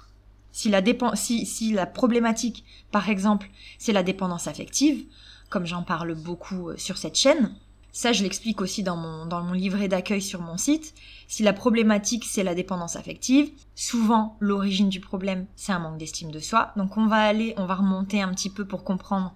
si 0.51 0.69
la, 0.69 0.83
si, 1.15 1.47
si 1.47 1.73
la 1.73 1.87
problématique, 1.87 2.65
par 2.91 3.09
exemple, 3.09 3.49
c'est 3.79 3.93
la 3.93 4.03
dépendance 4.03 4.49
affective, 4.49 5.05
comme 5.51 5.67
j'en 5.67 5.83
parle 5.83 6.15
beaucoup 6.15 6.71
euh, 6.71 6.77
sur 6.77 6.99
cette 6.99 7.17
chaîne, 7.17 7.55
ça 7.93 8.13
je 8.13 8.25
l'explique 8.25 8.61
aussi 8.61 8.83
dans 8.83 8.97
mon, 8.97 9.25
dans 9.27 9.43
mon 9.43 9.53
livret 9.53 9.87
d'accueil 9.87 10.21
sur 10.21 10.41
mon 10.41 10.57
site, 10.57 10.95
si 11.29 11.45
la 11.45 11.53
problématique 11.53 12.25
c'est 12.25 12.43
la 12.43 12.57
dépendance 12.57 12.97
affective, 12.97 13.51
souvent 13.77 14.37
l'origine 14.41 14.89
du 14.89 14.99
problème 14.99 15.47
c'est 15.55 15.71
un 15.71 15.79
manque 15.79 15.99
d'estime 15.99 16.33
de 16.33 16.41
soi, 16.41 16.73
donc 16.77 16.97
on 16.97 17.07
va 17.07 17.23
aller, 17.23 17.55
on 17.57 17.67
va 17.67 17.77
remonter 17.77 18.21
un 18.21 18.33
petit 18.35 18.51
peu 18.51 18.65
pour 18.65 18.83
comprendre 18.83 19.33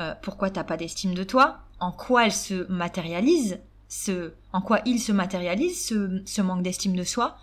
euh, 0.00 0.14
pourquoi 0.20 0.50
t'as 0.50 0.64
pas 0.64 0.76
d'estime 0.76 1.14
de 1.14 1.22
toi, 1.22 1.60
en 1.82 1.90
quoi 1.90 2.26
elle 2.26 2.32
se 2.32 2.70
matérialise, 2.70 3.58
ce, 3.88 4.32
en 4.52 4.60
quoi 4.62 4.80
il 4.86 5.00
se 5.00 5.10
matérialise, 5.10 5.84
ce, 5.84 6.40
manque 6.40 6.62
d'estime 6.62 6.94
de 6.94 7.02
soi, 7.02 7.36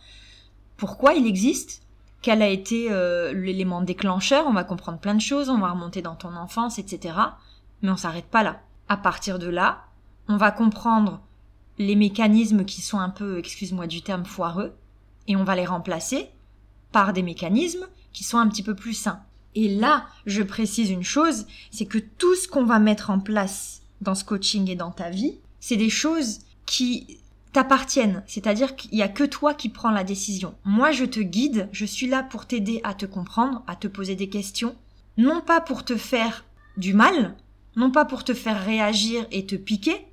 pourquoi 0.77 1.13
il 1.13 1.27
existe, 1.27 1.81
quel 2.21 2.41
a 2.41 2.47
été 2.47 2.87
euh, 2.89 3.33
l'élément 3.33 3.81
déclencheur, 3.81 4.45
on 4.47 4.53
va 4.53 4.63
comprendre 4.63 4.99
plein 4.99 5.13
de 5.13 5.21
choses, 5.21 5.49
on 5.49 5.59
va 5.59 5.71
remonter 5.71 6.01
dans 6.01 6.15
ton 6.15 6.33
enfance, 6.37 6.79
etc. 6.79 7.17
Mais 7.81 7.89
on 7.89 7.97
s'arrête 7.97 8.29
pas 8.29 8.43
là. 8.43 8.61
À 8.87 8.95
partir 8.95 9.39
de 9.39 9.47
là, 9.47 9.83
on 10.29 10.37
va 10.37 10.51
comprendre 10.51 11.19
les 11.77 11.97
mécanismes 11.97 12.63
qui 12.63 12.81
sont 12.81 12.99
un 12.99 13.09
peu, 13.09 13.39
excuse-moi 13.39 13.87
du 13.87 14.01
terme, 14.01 14.23
foireux, 14.23 14.73
et 15.27 15.35
on 15.35 15.43
va 15.43 15.57
les 15.57 15.65
remplacer 15.65 16.29
par 16.93 17.11
des 17.11 17.23
mécanismes 17.23 17.87
qui 18.13 18.23
sont 18.23 18.37
un 18.37 18.47
petit 18.47 18.63
peu 18.63 18.73
plus 18.73 18.93
sains. 18.93 19.21
Et 19.53 19.67
là, 19.67 20.05
je 20.25 20.43
précise 20.43 20.91
une 20.91 21.03
chose, 21.03 21.45
c'est 21.71 21.85
que 21.85 21.97
tout 21.97 22.35
ce 22.35 22.47
qu'on 22.47 22.63
va 22.63 22.79
mettre 22.79 23.09
en 23.09 23.19
place 23.19 23.78
dans 24.01 24.15
ce 24.15 24.23
coaching 24.23 24.69
et 24.69 24.75
dans 24.75 24.91
ta 24.91 25.09
vie, 25.09 25.37
c'est 25.59 25.77
des 25.77 25.89
choses 25.89 26.39
qui 26.65 27.19
t'appartiennent. 27.53 28.23
C'est-à-dire 28.27 28.75
qu'il 28.75 28.91
n'y 28.91 29.01
a 29.01 29.07
que 29.07 29.23
toi 29.23 29.53
qui 29.53 29.69
prends 29.69 29.91
la 29.91 30.03
décision. 30.03 30.55
Moi, 30.63 30.91
je 30.91 31.05
te 31.05 31.19
guide, 31.19 31.69
je 31.71 31.85
suis 31.85 32.07
là 32.07 32.23
pour 32.23 32.45
t'aider 32.45 32.81
à 32.83 32.93
te 32.93 33.05
comprendre, 33.05 33.63
à 33.67 33.75
te 33.75 33.87
poser 33.87 34.15
des 34.15 34.29
questions, 34.29 34.75
non 35.17 35.41
pas 35.41 35.61
pour 35.61 35.83
te 35.83 35.97
faire 35.97 36.45
du 36.77 36.93
mal, 36.93 37.35
non 37.75 37.91
pas 37.91 38.05
pour 38.05 38.23
te 38.23 38.33
faire 38.33 38.63
réagir 38.63 39.25
et 39.31 39.45
te 39.45 39.55
piquer 39.55 40.05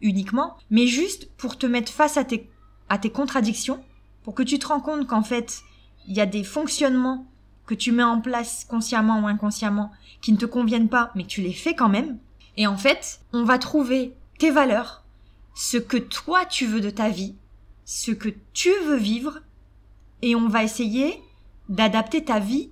uniquement, 0.00 0.56
mais 0.70 0.86
juste 0.86 1.30
pour 1.36 1.58
te 1.58 1.66
mettre 1.66 1.92
face 1.92 2.16
à 2.16 2.24
tes, 2.24 2.48
à 2.88 2.98
tes 2.98 3.10
contradictions, 3.10 3.82
pour 4.22 4.34
que 4.34 4.42
tu 4.42 4.58
te 4.58 4.66
rends 4.66 4.80
compte 4.80 5.06
qu'en 5.06 5.22
fait, 5.22 5.62
il 6.06 6.14
y 6.14 6.20
a 6.20 6.26
des 6.26 6.44
fonctionnements 6.44 7.26
que 7.66 7.74
tu 7.74 7.92
mets 7.92 8.02
en 8.02 8.20
place 8.20 8.66
consciemment 8.68 9.20
ou 9.22 9.26
inconsciemment 9.26 9.90
qui 10.20 10.32
ne 10.32 10.36
te 10.36 10.46
conviennent 10.46 10.88
pas, 10.88 11.10
mais 11.14 11.24
tu 11.24 11.40
les 11.40 11.52
fais 11.52 11.74
quand 11.74 11.88
même. 11.88 12.18
Et 12.56 12.66
en 12.66 12.76
fait, 12.76 13.20
on 13.32 13.44
va 13.44 13.58
trouver 13.58 14.14
tes 14.38 14.50
valeurs, 14.50 15.04
ce 15.54 15.76
que 15.76 15.96
toi 15.96 16.44
tu 16.44 16.66
veux 16.66 16.80
de 16.80 16.90
ta 16.90 17.08
vie, 17.08 17.34
ce 17.84 18.10
que 18.10 18.30
tu 18.52 18.70
veux 18.86 18.96
vivre, 18.96 19.40
et 20.22 20.34
on 20.34 20.48
va 20.48 20.64
essayer 20.64 21.20
d'adapter 21.68 22.24
ta 22.24 22.38
vie 22.38 22.70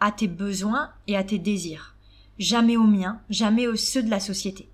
à 0.00 0.12
tes 0.12 0.28
besoins 0.28 0.90
et 1.06 1.16
à 1.16 1.24
tes 1.24 1.38
désirs. 1.38 1.94
Jamais 2.38 2.76
aux 2.76 2.86
miens, 2.86 3.20
jamais 3.30 3.66
aux 3.66 3.76
ceux 3.76 4.02
de 4.02 4.10
la 4.10 4.20
société. 4.20 4.68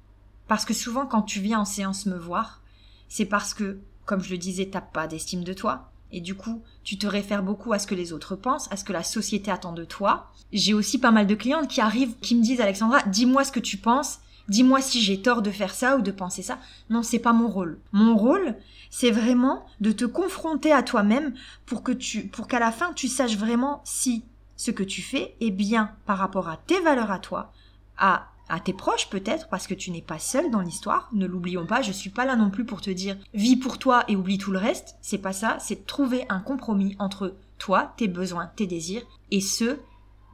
Parce 0.49 0.65
que 0.65 0.75
souvent 0.75 1.07
quand 1.07 1.23
tu 1.23 1.41
viens 1.41 1.61
en 1.61 1.65
séance 1.65 2.07
me 2.07 2.17
voir, 2.17 2.63
c'est 3.09 3.27
parce 3.27 3.55
que, 3.55 3.79
comme 4.05 4.23
je 4.23 4.31
le 4.31 4.39
disais, 4.39 4.67
t'as 4.67 4.81
pas 4.81 5.07
d'estime 5.07 5.45
de 5.45 5.53
toi, 5.53 5.91
et 6.13 6.21
du 6.21 6.35
coup, 6.35 6.63
tu 6.83 6.99
te 6.99 7.07
réfères 7.07 7.43
beaucoup 7.43 7.73
à 7.73 7.79
ce 7.79 7.87
que 7.87 7.95
les 7.95 8.13
autres 8.13 8.37
pensent, 8.37 8.71
à 8.73 8.77
ce 8.77 8.85
que 8.85 8.93
la 8.93 9.05
société 9.05 9.51
attend 9.51 9.73
de 9.73 9.85
toi. 9.85 10.33
J'ai 10.53 10.75
aussi 10.75 10.99
pas 10.99 11.13
mal 11.13 11.27
de 11.27 11.35
clientes 11.35 11.69
qui 11.69 11.81
arrivent, 11.81 12.19
qui 12.21 12.35
me 12.35 12.43
disent, 12.43 12.61
Alexandra, 12.61 13.03
dis-moi 13.05 13.45
ce 13.45 13.53
que 13.53 13.61
tu 13.61 13.77
penses, 13.77 14.19
dis-moi 14.51 14.83
si 14.83 15.01
j'ai 15.01 15.23
tort 15.23 15.41
de 15.41 15.51
faire 15.51 15.75
ça 15.75 15.97
ou 15.97 16.03
de 16.03 16.11
penser 16.11 16.43
ça. 16.43 16.59
Non, 16.91 17.03
c'est 17.03 17.19
pas 17.19 17.33
mon 17.33 17.49
rôle. 17.49 17.81
Mon 17.93 18.17
rôle, 18.17 18.57
c'est 18.91 19.11
vraiment 19.11 19.65
de 19.81 19.93
te 19.93 20.05
confronter 20.05 20.73
à 20.73 20.83
toi-même 20.83 21.33
pour 21.65 21.83
que 21.83 21.93
tu, 21.93 22.27
pour 22.27 22.49
qu'à 22.49 22.59
la 22.59 22.73
fin, 22.73 22.93
tu 22.93 23.09
saches 23.09 23.39
vraiment 23.39 23.81
si 23.85 24.25
ce 24.57 24.71
que 24.71 24.83
tu 24.83 25.01
fais 25.01 25.35
est 25.41 25.51
bien 25.51 25.93
par 26.05 26.19
rapport 26.19 26.49
à 26.49 26.59
tes 26.59 26.81
valeurs 26.81 27.11
à 27.11 27.19
toi, 27.19 27.53
à 27.97 28.27
à 28.51 28.59
tes 28.59 28.73
proches 28.73 29.09
peut-être, 29.09 29.49
parce 29.49 29.69
que 29.69 29.75
tu 29.75 29.93
n'es 29.93 30.03
pas 30.03 30.19
seul 30.19 30.51
dans 30.51 30.61
l'histoire. 30.61 31.09
Ne 31.13 31.27
l'oublions 31.27 31.67
pas, 31.67 31.83
je 31.83 31.93
suis 31.93 32.11
pas 32.11 32.25
là 32.25 32.35
non 32.35 32.51
plus 32.51 32.65
pour 32.65 32.81
te 32.81 32.91
dire 32.91 33.17
vis 33.33 33.57
pour 33.57 33.79
toi 33.79 34.03
et 34.09 34.17
oublie 34.17 34.39
tout 34.39 34.51
le 34.51 34.59
reste. 34.59 34.97
C'est 35.01 35.19
pas 35.19 35.33
ça, 35.33 35.57
c'est 35.61 35.87
trouver 35.87 36.27
un 36.29 36.41
compromis 36.41 36.97
entre 36.99 37.37
toi, 37.59 37.95
tes 37.97 38.09
besoins, 38.09 38.51
tes 38.57 38.67
désirs 38.67 39.07
et 39.31 39.41
ceux 39.41 39.81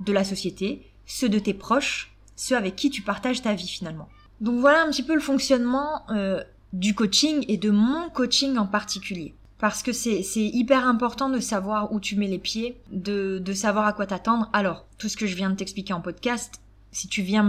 de 0.01 0.13
la 0.15 0.25
société, 0.25 0.91
ceux 1.05 1.29
de 1.29 1.39
tes 1.39 1.53
proches, 1.53 2.16
ceux 2.37 2.57
avec 2.57 2.77
qui 2.77 2.91
tu 2.91 3.03
partages 3.03 3.43
ta 3.43 3.55
vie 3.55 3.67
finalement. 3.69 4.09
Donc 4.41 4.61
voilà 4.61 4.83
un 4.83 4.91
petit 4.91 5.03
peu 5.03 5.15
le 5.15 5.21
fonctionnement 5.21 6.03
euh, 6.11 6.43
du 6.73 6.95
coaching 6.95 7.45
et 7.49 7.57
de 7.57 7.71
mon 7.71 8.11
coaching 8.11 8.57
en 8.59 8.67
particulier. 8.67 9.35
Parce 9.59 9.83
que 9.83 9.93
c'est 9.93 10.21
hyper 10.37 10.87
important 10.87 11.31
de 11.31 11.41
savoir 11.41 11.91
où 11.91 11.99
tu 11.99 12.17
mets 12.17 12.27
les 12.27 12.39
pieds, 12.39 12.77
de, 12.93 13.43
savoir 13.55 13.87
à 13.87 13.95
quoi 13.95 14.07
t'attendre. 14.07 14.51
Alors, 14.53 14.87
tout 14.99 15.09
ce 15.09 15.17
que 15.17 15.27
je 15.27 15.35
viens 15.35 15.49
de 15.49 15.57
t'expliquer 15.57 15.95
en 15.95 16.03
podcast, 16.03 16.61
si 16.93 17.09
tu 17.09 17.23
viens 17.23 17.43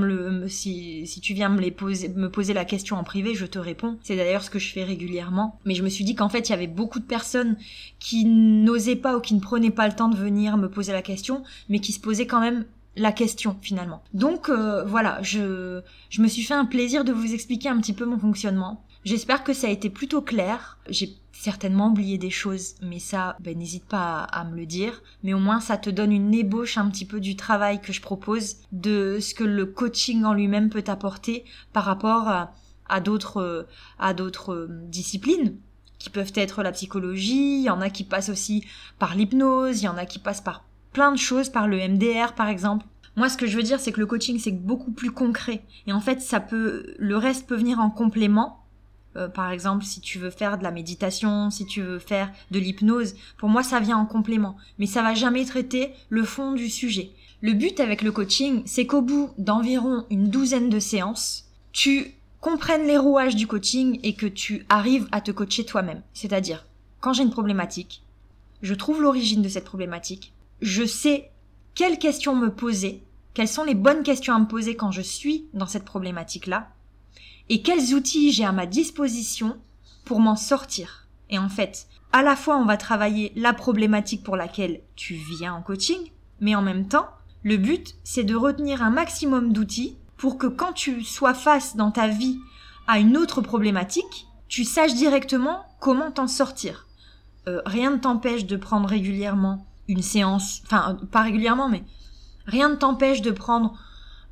poser, 1.77 2.07
me 2.09 2.29
poser 2.29 2.53
la 2.53 2.63
question 2.63 2.95
en 2.95 3.03
privé, 3.03 3.35
je 3.35 3.45
te 3.45 3.59
réponds. 3.59 3.97
C'est 4.03 4.15
d'ailleurs 4.15 4.43
ce 4.43 4.49
que 4.49 4.59
je 4.59 4.71
fais 4.71 4.85
régulièrement. 4.85 5.59
Mais 5.65 5.75
je 5.75 5.83
me 5.83 5.89
suis 5.89 6.05
dit 6.05 6.15
qu'en 6.15 6.29
fait, 6.29 6.47
il 6.47 6.51
y 6.51 6.55
avait 6.55 6.67
beaucoup 6.67 6.99
de 6.99 7.05
personnes 7.05 7.57
qui 7.99 8.23
n'osaient 8.23 8.95
pas 8.95 9.17
ou 9.17 9.19
qui 9.19 9.33
ne 9.35 9.41
prenaient 9.41 9.69
pas 9.69 9.87
le 9.87 9.93
temps 9.93 10.09
de 10.09 10.17
venir 10.17 10.55
me 10.55 10.69
poser 10.69 10.93
la 10.93 11.01
question, 11.01 11.43
mais 11.67 11.79
qui 11.79 11.91
se 11.91 11.99
posaient 11.99 12.27
quand 12.27 12.41
même 12.41 12.63
la 12.97 13.11
question 13.11 13.57
finalement. 13.61 14.03
Donc 14.13 14.49
euh, 14.49 14.83
voilà, 14.83 15.21
je, 15.21 15.81
je 16.09 16.21
me 16.21 16.27
suis 16.27 16.43
fait 16.43 16.53
un 16.53 16.65
plaisir 16.65 17.03
de 17.03 17.13
vous 17.13 17.33
expliquer 17.33 17.69
un 17.69 17.79
petit 17.79 17.93
peu 17.93 18.05
mon 18.05 18.19
fonctionnement. 18.19 18.83
J'espère 19.05 19.43
que 19.43 19.53
ça 19.53 19.67
a 19.67 19.69
été 19.69 19.89
plutôt 19.89 20.21
clair. 20.21 20.77
J'ai 20.89 21.15
certainement 21.31 21.89
oublié 21.89 22.17
des 22.17 22.29
choses, 22.29 22.75
mais 22.81 22.99
ça, 22.99 23.37
ben, 23.39 23.57
n'hésite 23.57 23.85
pas 23.85 24.23
à, 24.23 24.43
me 24.43 24.55
le 24.55 24.65
dire. 24.65 25.01
Mais 25.23 25.33
au 25.33 25.39
moins, 25.39 25.59
ça 25.59 25.77
te 25.77 25.89
donne 25.89 26.11
une 26.11 26.33
ébauche 26.33 26.77
un 26.77 26.89
petit 26.89 27.05
peu 27.05 27.19
du 27.19 27.35
travail 27.35 27.79
que 27.79 27.93
je 27.93 28.01
propose, 28.01 28.57
de 28.71 29.19
ce 29.21 29.33
que 29.33 29.43
le 29.43 29.65
coaching 29.65 30.23
en 30.23 30.33
lui-même 30.33 30.69
peut 30.69 30.83
apporter 30.87 31.45
par 31.71 31.85
rapport 31.85 32.27
à, 32.89 32.99
d'autres, 32.99 33.67
à 33.99 34.13
d'autres 34.13 34.67
disciplines 34.69 35.55
qui 35.99 36.09
peuvent 36.09 36.33
être 36.35 36.61
la 36.61 36.71
psychologie, 36.71 37.59
il 37.59 37.63
y 37.63 37.69
en 37.69 37.81
a 37.81 37.89
qui 37.89 38.03
passent 38.03 38.29
aussi 38.29 38.63
par 38.99 39.15
l'hypnose, 39.15 39.81
il 39.81 39.85
y 39.85 39.87
en 39.87 39.97
a 39.97 40.05
qui 40.05 40.19
passent 40.19 40.41
par 40.41 40.63
plein 40.93 41.11
de 41.11 41.17
choses, 41.17 41.49
par 41.49 41.67
le 41.67 41.77
MDR 41.77 42.33
par 42.33 42.49
exemple. 42.49 42.85
Moi, 43.15 43.29
ce 43.29 43.37
que 43.37 43.47
je 43.47 43.57
veux 43.57 43.63
dire, 43.63 43.79
c'est 43.79 43.91
que 43.91 43.99
le 43.99 44.05
coaching, 44.05 44.39
c'est 44.39 44.51
beaucoup 44.51 44.91
plus 44.91 45.09
concret. 45.09 45.63
Et 45.87 45.91
en 45.91 45.99
fait, 45.99 46.21
ça 46.21 46.39
peut, 46.39 46.93
le 46.99 47.17
reste 47.17 47.47
peut 47.47 47.55
venir 47.55 47.79
en 47.79 47.89
complément 47.89 48.63
euh, 49.17 49.27
par 49.27 49.51
exemple, 49.51 49.83
si 49.83 49.99
tu 49.99 50.19
veux 50.19 50.29
faire 50.29 50.57
de 50.57 50.63
la 50.63 50.71
méditation, 50.71 51.49
si 51.49 51.65
tu 51.65 51.81
veux 51.81 51.99
faire 51.99 52.31
de 52.51 52.59
l'hypnose, 52.59 53.15
pour 53.37 53.49
moi, 53.49 53.63
ça 53.63 53.79
vient 53.79 53.97
en 53.97 54.05
complément. 54.05 54.55
Mais 54.77 54.85
ça 54.85 55.01
va 55.01 55.15
jamais 55.15 55.45
traiter 55.45 55.91
le 56.09 56.23
fond 56.23 56.53
du 56.53 56.69
sujet. 56.69 57.11
Le 57.41 57.53
but 57.53 57.79
avec 57.79 58.01
le 58.01 58.11
coaching, 58.11 58.61
c'est 58.65 58.85
qu'au 58.85 59.01
bout 59.01 59.31
d'environ 59.37 60.05
une 60.09 60.29
douzaine 60.29 60.69
de 60.69 60.79
séances, 60.79 61.45
tu 61.71 62.13
comprennes 62.41 62.85
les 62.85 62.97
rouages 62.97 63.35
du 63.35 63.47
coaching 63.47 63.99
et 64.03 64.13
que 64.13 64.27
tu 64.27 64.65
arrives 64.69 65.07
à 65.11 65.21
te 65.21 65.31
coacher 65.31 65.65
toi-même. 65.65 66.01
C'est-à-dire, 66.13 66.65
quand 66.99 67.13
j'ai 67.13 67.23
une 67.23 67.31
problématique, 67.31 68.03
je 68.61 68.73
trouve 68.73 69.01
l'origine 69.01 69.41
de 69.41 69.49
cette 69.49 69.65
problématique, 69.65 70.33
je 70.61 70.85
sais 70.85 71.31
quelles 71.75 71.99
questions 71.99 72.35
me 72.35 72.49
poser, 72.49 73.03
quelles 73.33 73.47
sont 73.47 73.63
les 73.63 73.75
bonnes 73.75 74.03
questions 74.03 74.33
à 74.33 74.39
me 74.39 74.47
poser 74.47 74.75
quand 74.75 74.91
je 74.91 75.01
suis 75.01 75.45
dans 75.53 75.67
cette 75.67 75.85
problématique-là, 75.85 76.69
et 77.49 77.61
quels 77.61 77.93
outils 77.93 78.31
j'ai 78.31 78.45
à 78.45 78.51
ma 78.51 78.65
disposition 78.65 79.57
pour 80.05 80.19
m'en 80.19 80.35
sortir. 80.35 81.07
Et 81.29 81.37
en 81.37 81.49
fait, 81.49 81.87
à 82.11 82.23
la 82.23 82.35
fois 82.35 82.57
on 82.57 82.65
va 82.65 82.77
travailler 82.77 83.31
la 83.35 83.53
problématique 83.53 84.23
pour 84.23 84.35
laquelle 84.35 84.81
tu 84.95 85.13
viens 85.13 85.53
en 85.53 85.61
coaching, 85.61 86.11
mais 86.39 86.55
en 86.55 86.61
même 86.61 86.87
temps, 86.87 87.07
le 87.43 87.57
but 87.57 87.95
c'est 88.03 88.23
de 88.23 88.35
retenir 88.35 88.81
un 88.81 88.89
maximum 88.89 89.53
d'outils 89.53 89.95
pour 90.17 90.37
que 90.37 90.47
quand 90.47 90.73
tu 90.73 91.03
sois 91.03 91.35
face 91.35 91.75
dans 91.75 91.91
ta 91.91 92.07
vie 92.07 92.39
à 92.87 92.99
une 92.99 93.17
autre 93.17 93.41
problématique, 93.41 94.27
tu 94.47 94.63
saches 94.63 94.95
directement 94.95 95.65
comment 95.79 96.11
t'en 96.11 96.27
sortir. 96.27 96.87
Euh, 97.47 97.61
rien 97.65 97.91
ne 97.91 97.97
t'empêche 97.97 98.45
de 98.45 98.57
prendre 98.57 98.89
régulièrement 98.89 99.65
une 99.87 100.01
séance, 100.01 100.61
enfin 100.65 100.97
pas 101.11 101.21
régulièrement, 101.21 101.69
mais 101.69 101.83
rien 102.45 102.69
ne 102.69 102.75
t'empêche 102.75 103.21
de 103.21 103.31
prendre 103.31 103.77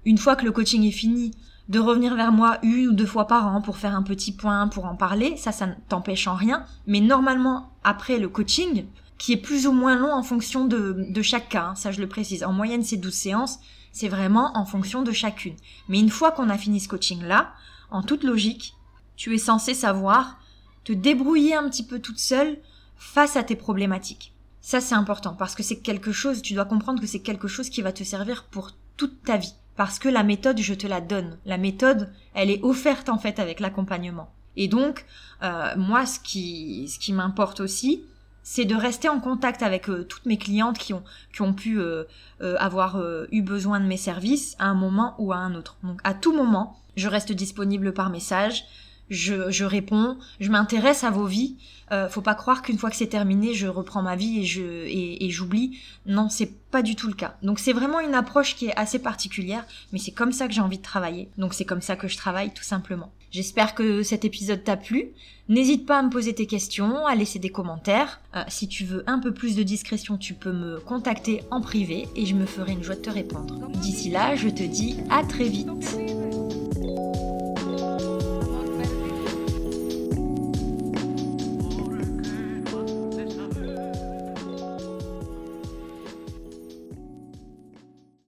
une 0.06 0.18
fois 0.18 0.36
que 0.36 0.46
le 0.46 0.52
coaching 0.52 0.84
est 0.84 0.92
fini, 0.92 1.32
de 1.70 1.80
revenir 1.80 2.16
vers 2.16 2.32
moi 2.32 2.60
une 2.62 2.90
ou 2.90 2.94
deux 2.94 3.06
fois 3.06 3.28
par 3.28 3.48
an 3.48 3.62
pour 3.62 3.78
faire 3.78 3.96
un 3.96 4.04
petit 4.04 4.32
point, 4.32 4.68
pour 4.68 4.86
en 4.86 4.96
parler, 4.96 5.36
ça, 5.38 5.52
ça 5.52 5.68
ne 5.68 5.74
t'empêche 5.90 6.28
en 6.28 6.36
rien. 6.36 6.66
Mais 6.86 7.00
normalement, 7.00 7.72
après 7.84 8.20
le 8.20 8.30
coaching, 8.30 8.86
qui 9.18 9.34
est 9.34 9.38
plus 9.38 9.66
ou 9.66 9.72
moins 9.72 9.96
long 9.96 10.14
en 10.14 10.24
fonction 10.24 10.66
de, 10.66 11.08
de 11.10 11.22
chaque 11.22 11.50
cas, 11.50 11.70
hein, 11.70 11.76
ça 11.76 11.92
je 11.92 12.02
le 12.02 12.08
précise. 12.08 12.44
En 12.44 12.54
moyenne, 12.54 12.84
c'est 12.84 12.98
12 12.98 13.14
séances, 13.14 13.60
c'est 13.92 14.10
vraiment 14.10 14.56
en 14.56 14.66
fonction 14.66 15.02
de 15.02 15.12
chacune. 15.12 15.56
Mais 15.90 16.00
une 16.00 16.10
fois 16.10 16.32
qu'on 16.32 16.50
a 16.50 16.58
fini 16.58 16.80
ce 16.80 16.90
coaching-là, 16.90 17.54
en 17.90 18.04
toute 18.04 18.24
logique, 18.24 18.76
tu 19.16 19.34
es 19.34 19.40
censé 19.40 19.74
savoir 19.74 20.38
te 20.84 20.94
débrouiller 20.94 21.56
un 21.56 21.68
petit 21.70 21.86
peu 21.86 22.00
toute 22.00 22.20
seule 22.20 22.58
face 22.98 23.38
à 23.38 23.44
tes 23.44 23.56
problématiques. 23.56 24.35
Ça, 24.66 24.82
c'est 24.82 24.96
important 24.96 25.36
parce 25.36 25.54
que 25.54 25.62
c'est 25.62 25.78
quelque 25.78 26.12
chose, 26.12 26.42
tu 26.42 26.56
dois 26.56 26.66
comprendre 26.66 27.00
que 27.00 27.06
c'est 27.06 27.20
quelque 27.20 27.48
chose 27.48 27.70
qui 27.70 27.84
va 27.84 27.92
te 27.92 28.04
servir 28.04 28.46
pour 28.46 28.72
toute 28.98 29.22
ta 29.22 29.38
vie 29.38 29.54
parce 29.76 30.00
que 30.00 30.10
la 30.10 30.24
méthode, 30.24 30.58
je 30.58 30.74
te 30.74 30.88
la 30.88 31.02
donne. 31.02 31.38
La 31.46 31.60
méthode, 31.60 32.12
elle 32.34 32.50
est 32.50 32.64
offerte 32.64 33.10
en 33.10 33.20
fait 33.20 33.38
avec 33.38 33.60
l'accompagnement. 33.60 34.34
Et 34.56 34.68
donc, 34.68 35.06
euh, 35.44 35.76
moi, 35.78 36.08
ce 36.08 36.20
qui, 36.20 36.88
ce 36.88 36.98
qui 36.98 37.14
m'importe 37.14 37.60
aussi, 37.60 38.06
c'est 38.42 38.66
de 38.66 38.74
rester 38.74 39.08
en 39.08 39.20
contact 39.20 39.62
avec 39.62 39.88
euh, 39.88 40.04
toutes 40.04 40.26
mes 40.26 40.40
clientes 40.40 40.80
qui 40.80 40.96
ont, 40.96 41.04
qui 41.32 41.44
ont 41.44 41.54
pu 41.54 41.80
euh, 41.80 42.06
avoir 42.40 43.00
eu 43.32 43.44
besoin 43.44 43.80
de 43.80 43.86
mes 43.86 43.98
services 43.98 44.56
à 44.58 44.66
un 44.66 44.74
moment 44.74 45.14
ou 45.20 45.32
à 45.32 45.38
un 45.38 45.54
autre. 45.54 45.78
Donc, 45.84 46.00
à 46.04 46.16
tout 46.16 46.36
moment, 46.36 46.80
je 46.96 47.08
reste 47.08 47.34
disponible 47.34 47.94
par 47.94 48.10
message 48.10 48.66
je, 49.10 49.52
je 49.52 49.66
réponds, 49.66 50.18
je 50.40 50.50
m'intéresse 50.50 51.04
à 51.04 51.12
vos 51.12 51.26
vies. 51.26 51.56
Euh, 51.92 52.10
faut 52.10 52.22
pas 52.22 52.34
croire 52.34 52.64
qu'une 52.64 52.80
fois 52.80 52.90
que 52.90 52.96
c'est 52.96 53.08
terminé, 53.08 53.54
je 53.54 53.68
reprends 53.68 54.02
ma 54.02 54.16
vie 54.16 54.40
et 54.40 54.44
je 54.44 54.64
et, 54.64 55.26
et 55.26 55.30
j'oublie. 55.30 55.78
Non, 56.08 56.30
c'est 56.30 56.52
pas 56.72 56.82
du 56.82 56.96
tout 56.96 57.08
le 57.08 57.14
cas. 57.14 57.38
Donc 57.44 57.60
c'est 57.60 57.74
vraiment 57.74 58.00
une 58.00 58.16
approche 58.16 58.56
qui 58.56 58.68
est 58.68 58.76
assez 58.76 59.00
particulière, 59.00 59.66
mais 59.94 60.00
c'est 60.00 60.12
comme 60.12 60.32
ça 60.32 60.48
que 60.48 60.54
j'ai 60.54 60.62
envie 60.62 60.78
de 60.78 60.84
travailler. 60.84 61.30
Donc 61.38 61.54
c'est 61.54 61.66
comme 61.66 61.82
ça 61.82 61.96
que 61.96 62.08
je 62.08 62.18
travaille 62.18 62.52
tout 62.54 62.64
simplement. 62.64 63.12
J'espère 63.32 63.76
que 63.76 64.02
cet 64.02 64.26
épisode 64.26 64.64
t'a 64.64 64.78
plu. 64.78 65.10
N'hésite 65.48 65.86
pas 65.86 66.00
à 66.00 66.02
me 66.02 66.10
poser 66.10 66.34
tes 66.34 66.48
questions, 66.48 67.06
à 67.06 67.14
laisser 67.14 67.38
des 67.38 67.50
commentaires. 67.50 68.20
Euh, 68.36 68.42
si 68.48 68.68
tu 68.68 68.84
veux 68.84 69.04
un 69.06 69.20
peu 69.20 69.32
plus 69.32 69.56
de 69.56 69.62
discrétion, 69.62 70.18
tu 70.18 70.34
peux 70.34 70.54
me 70.54 70.80
contacter 70.80 71.44
en 71.52 71.62
privé 71.62 72.08
et 72.16 72.26
je 72.26 72.34
me 72.34 72.46
ferai 72.46 72.72
une 72.72 72.84
joie 72.84 72.96
de 72.96 73.02
te 73.02 73.12
répondre. 73.12 73.68
D'ici 73.76 74.10
là, 74.10 74.36
je 74.36 74.50
te 74.50 74.64
dis 74.64 74.96
à 75.12 75.24
très 75.24 75.50
vite. 75.50 75.68